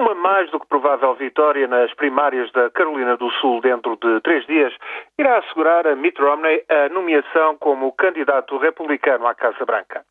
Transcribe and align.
Uma 0.00 0.14
mais 0.14 0.50
do 0.50 0.58
que 0.58 0.66
provável 0.66 1.14
vitória 1.14 1.68
nas 1.68 1.92
primárias 1.92 2.50
da 2.52 2.70
Carolina 2.70 3.18
do 3.18 3.30
Sul 3.32 3.60
dentro 3.60 3.98
de 3.98 4.18
três 4.22 4.46
dias 4.46 4.74
irá 5.18 5.36
assegurar 5.36 5.86
a 5.86 5.94
Mitt 5.94 6.18
Romney 6.18 6.64
a 6.70 6.88
nomeação 6.88 7.58
como 7.58 7.92
candidato 7.92 8.56
republicano 8.56 9.26
à 9.26 9.34
Casa 9.34 9.62
Branca. 9.66 10.02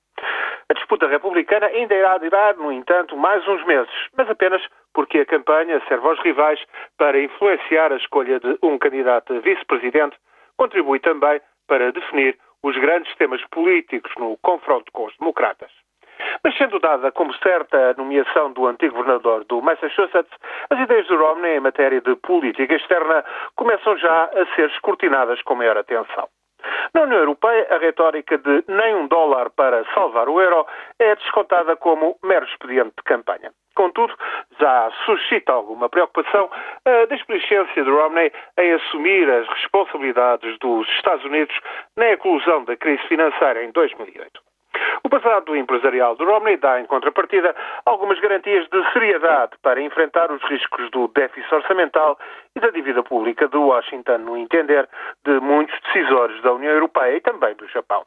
A 0.70 0.73
disputa 0.75 1.07
republicana 1.07 1.65
ainda 1.65 1.96
irá 1.96 2.20
durar, 2.20 2.55
no 2.55 2.71
entanto, 2.71 3.17
mais 3.17 3.47
uns 3.47 3.65
meses, 3.65 3.91
mas 4.15 4.29
apenas 4.29 4.62
porque 4.94 5.21
a 5.21 5.25
campanha 5.25 5.81
serve 5.88 6.08
aos 6.08 6.19
rivais 6.19 6.63
para 6.96 7.19
influenciar 7.19 7.92
a 7.92 7.97
escolha 7.97 8.40
de 8.40 8.60
um 8.62 8.78
candidato 8.78 9.33
a 9.33 9.40
vice-presidente, 9.40 10.15
contribui 10.56 10.99
também 10.99 11.42
para 11.67 11.92
definir 11.92 12.37
os 12.62 12.78
grandes 12.78 13.12
temas 13.15 13.44
políticos 13.49 14.12
no 14.19 14.37
confronto 14.44 14.92
com 14.92 15.06
os 15.06 15.17
democratas. 15.17 15.71
Mas 16.44 16.58
sendo 16.58 16.80
dada 16.80 17.12
como 17.12 17.34
certa 17.35 17.91
a 17.91 17.94
nomeação 17.94 18.52
do 18.52 18.67
antigo 18.67 18.95
governador 18.95 19.44
do 19.45 19.62
Massachusetts, 19.62 20.31
as 20.70 20.80
ideias 20.80 21.08
de 21.08 21.16
Romney 21.16 21.58
em 21.58 21.59
matéria 21.59 22.02
de 22.02 22.16
política 22.16 22.76
externa 22.76 23.23
começam 23.55 23.98
já 23.98 24.26
a 24.26 24.45
ser 24.55 24.70
escrutinadas 24.70 25.41
com 25.41 25.55
maior 25.55 25.78
atenção. 25.78 26.28
Na 26.94 27.04
União 27.04 27.20
Europeia, 27.20 27.67
a 27.70 27.78
retórica 27.78 28.38
de 28.38 28.64
nem 28.67 28.95
um 28.95 29.08
dólar 29.08 29.50
para 29.52 29.86
salvar 29.94 30.28
o 30.28 30.41
euro 30.41 30.66
é 31.00 31.16
descontada 31.16 31.76
como 31.78 32.17
mero 32.23 32.45
expediente 32.45 32.94
de 32.98 33.03
campanha. 33.03 33.52
Contudo, 33.76 34.14
já 34.59 34.92
suscita 35.06 35.53
alguma 35.53 35.88
preocupação 35.88 36.50
a 36.86 37.06
desplicência 37.06 37.84
de 37.84 37.90
Romney 37.90 38.31
em 38.58 38.73
assumir 38.73 39.30
as 39.30 39.48
responsabilidades 39.48 40.58
dos 40.59 40.88
Estados 40.95 41.23
Unidos 41.23 41.58
na 41.95 42.12
eclosão 42.12 42.66
da 42.66 42.76
crise 42.76 43.02
financeira 43.08 43.64
em 43.64 43.72
2008. 43.72 44.48
O 45.04 45.09
passado 45.09 45.55
empresarial 45.55 46.16
de 46.16 46.23
Romney 46.23 46.58
dá, 46.58 46.80
em 46.80 46.86
contrapartida, 46.86 47.55
algumas 47.86 48.20
garantias 48.20 48.68
de 48.70 48.94
seriedade 48.94 49.54
para 49.62 49.82
enfrentar 49.82 50.32
os 50.32 50.42
riscos 50.44 50.90
do 50.92 51.08
déficit 51.08 51.54
orçamental 51.54 52.18
e 52.55 52.59
da 52.59 52.70
dívida 52.70 53.02
pública 53.02 53.48
de 53.48 53.58
Washington, 53.58 54.20
no 54.20 54.38
entender 54.38 54.88
de 55.25 55.40
muitos 55.40 55.75
decisores 55.81 56.42
da 56.42 56.53
União 56.53 56.73
Europeia 56.73 57.17
e 57.17 57.22
também 57.22 57.56
do 57.56 57.67
Japão. 57.70 58.03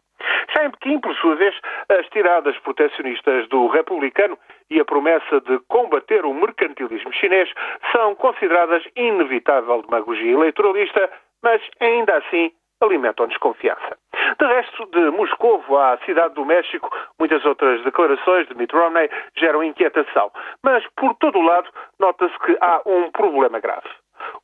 Já 0.55 0.65
em 0.65 0.71
Pequim, 0.71 1.01
por 1.01 1.15
sua 1.17 1.35
vez, 1.35 1.55
as 1.89 2.07
tiradas 2.09 2.57
proteccionistas 2.59 3.49
do 3.49 3.67
republicano 3.69 4.39
e 4.71 4.81
a 4.81 4.85
promessa 4.85 5.41
de 5.41 5.59
combater 5.69 6.25
o 6.25 6.35
mercantilismo 6.35 7.13
chinês 7.13 7.51
são 7.91 8.15
consideradas 8.15 8.83
inevitável 8.95 9.83
demagogia 9.83 10.33
eleitoralista, 10.33 11.11
mas 11.43 11.61
ainda 11.81 12.17
assim 12.19 12.53
alimentam 12.81 13.27
desconfiança. 13.27 13.97
De 14.39 14.47
resto, 14.47 14.87
de 14.87 15.11
Moscovo 15.11 15.79
à 15.79 15.99
Cidade 16.05 16.35
do 16.35 16.45
México, 16.45 16.91
muitas 17.19 17.45
outras 17.45 17.83
declarações 17.83 18.47
de 18.49 18.55
Mitt 18.55 18.75
Romney 18.75 19.09
geram 19.37 19.63
inquietação. 19.63 20.31
Mas, 20.63 20.85
por 20.97 21.15
todo 21.15 21.39
o 21.39 21.43
lado, 21.43 21.69
nota-se 21.99 22.39
que 22.41 22.57
há 22.61 22.81
um 22.87 23.11
problema 23.11 23.61
grave. 23.61 23.89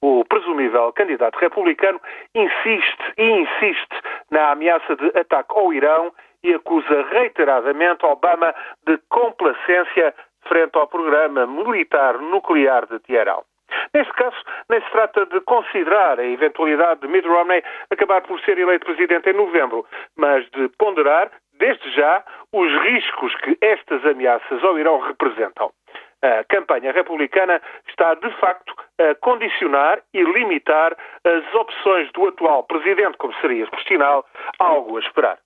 O 0.00 0.24
presumível 0.24 0.92
candidato 0.92 1.38
republicano 1.38 2.00
insiste 2.34 3.12
e 3.16 3.24
insiste 3.24 3.94
na 4.30 4.52
ameaça 4.52 4.96
de 4.96 5.18
ataque 5.18 5.52
ao 5.56 5.72
Irão 5.72 6.12
e 6.42 6.54
acusa 6.54 7.06
reiteradamente 7.10 8.04
Obama 8.04 8.54
de 8.86 8.98
complacência 9.08 10.14
frente 10.46 10.76
ao 10.76 10.86
programa 10.86 11.46
militar 11.46 12.18
nuclear 12.18 12.86
de 12.86 12.98
Teherão. 13.00 13.44
Neste 13.98 14.12
caso, 14.12 14.36
nem 14.70 14.80
se 14.80 14.90
trata 14.92 15.26
de 15.26 15.40
considerar 15.40 16.20
a 16.20 16.24
eventualidade 16.24 17.00
de 17.00 17.08
Mitt 17.08 17.26
Romney 17.26 17.60
acabar 17.90 18.22
por 18.22 18.40
ser 18.42 18.56
eleito 18.56 18.86
presidente 18.86 19.28
em 19.28 19.32
novembro, 19.32 19.84
mas 20.16 20.48
de 20.50 20.68
ponderar, 20.78 21.32
desde 21.54 21.90
já, 21.96 22.22
os 22.52 22.72
riscos 22.82 23.34
que 23.40 23.58
estas 23.60 24.06
ameaças 24.06 24.62
ao 24.62 24.78
Irão 24.78 25.00
representam. 25.00 25.72
A 26.22 26.44
campanha 26.44 26.92
republicana 26.92 27.60
está, 27.88 28.14
de 28.14 28.30
facto, 28.38 28.72
a 29.00 29.16
condicionar 29.16 30.00
e 30.14 30.22
limitar 30.22 30.96
as 31.24 31.54
opções 31.56 32.08
do 32.12 32.28
atual 32.28 32.62
presidente, 32.62 33.18
como 33.18 33.34
seria 33.40 33.66
sinal, 33.88 34.24
algo 34.60 34.96
a 34.96 35.00
esperar. 35.00 35.38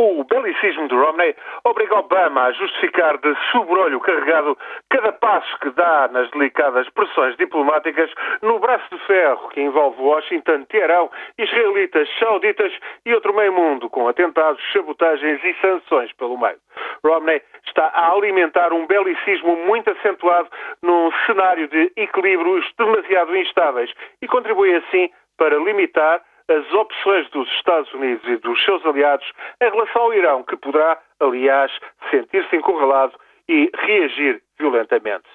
O 0.00 0.22
belicismo 0.22 0.86
de 0.86 0.94
Romney 0.94 1.34
obriga 1.64 1.98
Obama 1.98 2.44
a 2.44 2.52
justificar 2.52 3.18
de 3.18 3.34
sobrolho 3.50 3.98
carregado 3.98 4.56
cada 4.88 5.10
passo 5.10 5.58
que 5.58 5.70
dá 5.70 6.06
nas 6.12 6.30
delicadas 6.30 6.88
pressões 6.90 7.36
diplomáticas 7.36 8.08
no 8.40 8.60
braço 8.60 8.88
de 8.94 9.06
ferro 9.06 9.48
que 9.48 9.60
envolve 9.60 10.00
Washington, 10.00 10.62
Teherão, 10.66 11.10
israelitas, 11.36 12.08
sauditas 12.16 12.72
e 13.04 13.12
outro 13.12 13.34
meio 13.34 13.52
mundo, 13.52 13.90
com 13.90 14.06
atentados, 14.06 14.62
sabotagens 14.72 15.42
e 15.42 15.52
sanções 15.60 16.12
pelo 16.12 16.38
meio. 16.38 16.58
Romney 17.04 17.42
está 17.66 17.86
a 17.86 18.12
alimentar 18.12 18.72
um 18.72 18.86
belicismo 18.86 19.56
muito 19.66 19.90
acentuado 19.90 20.48
num 20.80 21.10
cenário 21.26 21.66
de 21.66 21.90
equilíbrios 21.96 22.64
demasiado 22.78 23.36
instáveis 23.36 23.92
e 24.22 24.28
contribui 24.28 24.76
assim 24.76 25.10
para 25.36 25.56
limitar 25.56 26.22
as 26.48 26.72
opções 26.72 27.28
dos 27.30 27.48
Estados 27.52 27.92
Unidos 27.92 28.26
e 28.26 28.36
dos 28.36 28.62
seus 28.64 28.84
aliados 28.84 29.30
em 29.60 29.70
relação 29.70 30.02
ao 30.02 30.14
Irão, 30.14 30.42
que 30.42 30.56
poderá, 30.56 30.98
aliás, 31.20 31.70
sentir-se 32.10 32.56
encurralado 32.56 33.14
e 33.48 33.70
reagir 33.76 34.42
violentamente. 34.58 35.28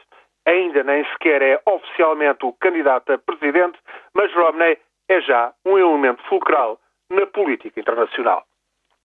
Ainda 0.46 0.84
nem 0.84 1.06
sequer 1.06 1.42
é 1.42 1.62
oficialmente 1.66 2.46
o 2.46 2.54
candidato 2.54 3.14
a 3.14 3.18
presidente, 3.18 3.80
mas 4.14 4.34
Romney 4.34 4.78
é 5.08 5.22
já 5.22 5.54
um 5.66 5.78
elemento 5.78 6.22
fulcral 6.24 6.80
na 7.10 7.26
política 7.28 7.80
internacional. 7.80 8.44